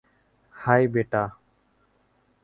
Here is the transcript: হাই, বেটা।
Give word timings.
হাই, 0.55 0.83
বেটা। 0.87 1.23